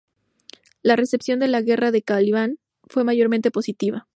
La 0.81 0.95
recepción 0.95 1.39
de 1.39 1.47
"La 1.47 1.61
Guerra 1.61 1.91
de 1.91 2.01
Calibán" 2.01 2.57
fue 2.89 3.03
mayormente 3.03 3.51
positiva. 3.51 4.07